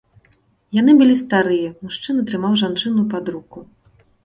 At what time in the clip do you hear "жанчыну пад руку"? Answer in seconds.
2.65-3.59